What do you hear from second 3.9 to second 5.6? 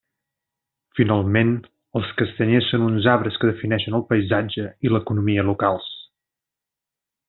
el paisatge i l'economia